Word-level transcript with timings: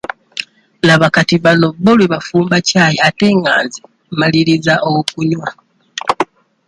Laba 0.87 1.07
kati 1.15 1.35
bano 1.45 1.67
bo 1.83 1.91
lwe 1.97 2.11
bafumba 2.13 2.57
ccaayi 2.67 2.97
ate 3.07 3.27
nga 3.37 3.53
nze 3.63 3.81
mmalirizza 4.11 4.73
okunywa. 4.93 5.49